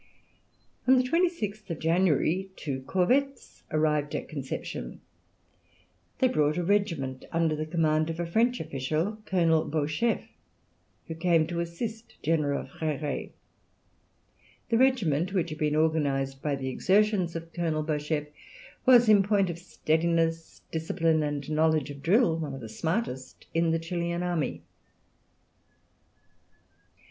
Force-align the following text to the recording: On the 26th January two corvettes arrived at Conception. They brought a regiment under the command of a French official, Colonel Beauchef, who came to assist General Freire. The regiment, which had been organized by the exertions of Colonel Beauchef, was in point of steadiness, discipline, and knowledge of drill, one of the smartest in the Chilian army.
On 0.87 0.97
the 0.97 1.03
26th 1.03 1.77
January 1.77 2.49
two 2.55 2.81
corvettes 2.87 3.61
arrived 3.69 4.15
at 4.15 4.27
Conception. 4.27 4.99
They 6.17 6.27
brought 6.27 6.57
a 6.57 6.63
regiment 6.63 7.23
under 7.31 7.55
the 7.55 7.67
command 7.67 8.09
of 8.09 8.19
a 8.19 8.25
French 8.25 8.59
official, 8.59 9.19
Colonel 9.27 9.63
Beauchef, 9.65 10.27
who 11.05 11.13
came 11.13 11.45
to 11.45 11.59
assist 11.59 12.15
General 12.23 12.65
Freire. 12.65 13.29
The 14.69 14.79
regiment, 14.79 15.33
which 15.33 15.51
had 15.51 15.59
been 15.59 15.75
organized 15.75 16.41
by 16.41 16.55
the 16.55 16.69
exertions 16.69 17.35
of 17.35 17.53
Colonel 17.53 17.83
Beauchef, 17.83 18.25
was 18.87 19.07
in 19.07 19.21
point 19.21 19.51
of 19.51 19.59
steadiness, 19.59 20.63
discipline, 20.71 21.21
and 21.21 21.47
knowledge 21.51 21.91
of 21.91 22.01
drill, 22.01 22.39
one 22.39 22.55
of 22.55 22.61
the 22.61 22.69
smartest 22.69 23.45
in 23.53 23.69
the 23.69 23.77
Chilian 23.77 24.23
army. 24.23 24.63